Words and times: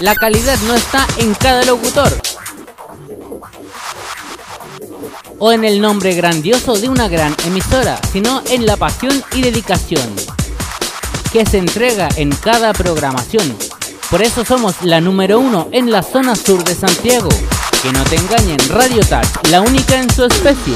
La 0.00 0.14
calidad 0.14 0.56
no 0.66 0.74
está 0.74 1.06
en 1.18 1.34
cada 1.34 1.64
locutor 1.64 2.16
o 5.40 5.52
en 5.52 5.64
el 5.64 5.80
nombre 5.80 6.14
grandioso 6.14 6.76
de 6.78 6.88
una 6.88 7.08
gran 7.08 7.34
emisora, 7.46 8.00
sino 8.12 8.42
en 8.48 8.64
la 8.66 8.76
pasión 8.76 9.22
y 9.34 9.42
dedicación 9.42 10.14
que 11.32 11.44
se 11.44 11.58
entrega 11.58 12.08
en 12.16 12.30
cada 12.30 12.72
programación. 12.72 13.56
Por 14.10 14.22
eso 14.22 14.44
somos 14.44 14.76
la 14.82 15.00
número 15.00 15.38
uno 15.38 15.68
en 15.72 15.90
la 15.90 16.02
zona 16.02 16.34
sur 16.34 16.64
de 16.64 16.74
Santiago. 16.74 17.28
Que 17.82 17.92
no 17.92 18.02
te 18.04 18.16
engañen, 18.16 18.58
Radio 18.70 19.04
Touch, 19.04 19.50
la 19.50 19.60
única 19.60 20.00
en 20.00 20.10
su 20.10 20.24
especie. 20.24 20.74